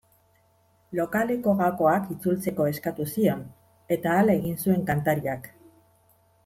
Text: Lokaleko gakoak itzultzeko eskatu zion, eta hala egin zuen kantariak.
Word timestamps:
Lokaleko 0.99 1.53
gakoak 1.59 2.09
itzultzeko 2.15 2.67
eskatu 2.71 3.07
zion, 3.13 3.47
eta 3.97 4.19
hala 4.23 4.39
egin 4.43 4.61
zuen 4.65 4.87
kantariak. 4.93 5.49